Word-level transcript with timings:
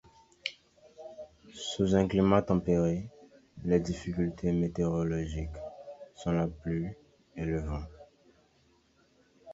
Sous 1.53 1.93
un 1.93 2.07
climat 2.07 2.41
tempéré, 2.41 3.07
les 3.65 3.79
difficultés 3.79 4.51
météorologiques 4.51 5.49
sont 6.15 6.31
la 6.31 6.47
pluie 6.47 6.89
et 7.35 7.45
le 7.45 7.59
vent. 7.61 7.83